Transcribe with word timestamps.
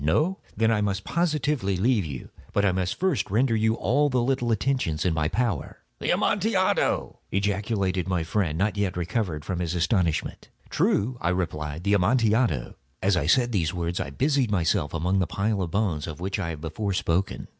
No? 0.03 0.39
Then 0.57 0.71
I 0.71 0.81
must 0.81 1.03
positively 1.03 1.77
leave 1.77 2.05
you. 2.05 2.31
But 2.53 2.65
I 2.65 2.71
must 2.71 2.99
first 2.99 3.29
render 3.29 3.55
you 3.55 3.75
all 3.75 4.09
the 4.09 4.23
little 4.23 4.51
attentions 4.51 5.05
in 5.05 5.13
my 5.13 5.27
power." 5.27 5.77
"The 5.99 6.09
Amontillado!" 6.09 7.19
ejaculated 7.31 8.07
my 8.07 8.23
friend, 8.23 8.57
not 8.57 8.77
yet 8.77 8.97
recovered 8.97 9.45
from 9.45 9.59
his 9.59 9.75
astonishment. 9.75 10.49
"True," 10.71 11.19
I 11.21 11.29
replied; 11.29 11.83
"the 11.83 11.93
Amontillado." 11.93 12.77
As 13.03 13.15
I 13.15 13.27
said 13.27 13.51
these 13.51 13.75
words 13.75 13.99
I 13.99 14.09
busied 14.09 14.49
myself 14.49 14.95
among 14.95 15.19
the 15.19 15.27
pile 15.29 15.61
of 15.61 15.69
bones 15.69 16.07
of 16.07 16.19
which 16.19 16.39
I 16.39 16.49
have 16.49 16.61
before 16.61 16.93
spoken. 16.93 17.47